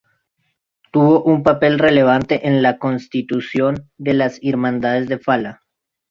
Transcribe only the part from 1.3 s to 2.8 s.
papel relevante en la